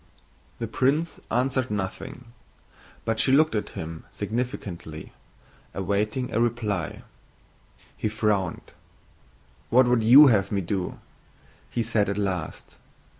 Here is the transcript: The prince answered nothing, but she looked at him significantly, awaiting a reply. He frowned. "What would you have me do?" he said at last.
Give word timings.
The 0.57 0.67
prince 0.67 1.19
answered 1.29 1.69
nothing, 1.69 2.33
but 3.05 3.19
she 3.19 3.31
looked 3.31 3.53
at 3.53 3.69
him 3.77 4.05
significantly, 4.09 5.13
awaiting 5.75 6.33
a 6.33 6.41
reply. 6.41 7.03
He 7.95 8.09
frowned. 8.09 8.73
"What 9.69 9.85
would 9.85 10.03
you 10.03 10.25
have 10.25 10.51
me 10.51 10.61
do?" 10.61 10.99
he 11.69 11.83
said 11.83 12.09
at 12.09 12.17
last. 12.17 12.77